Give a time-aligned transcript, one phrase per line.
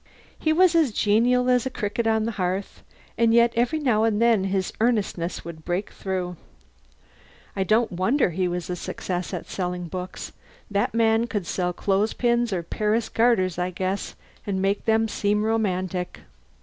[0.39, 2.81] He was as genial as a cricket on the hearth,
[3.19, 6.37] and yet every now and then his earnestness would break through.
[7.55, 10.31] I don't wonder he was a success at selling books.
[10.71, 14.15] That man could sell clothes pins or Paris garters, I guess,
[14.47, 16.21] and make them seem romantic.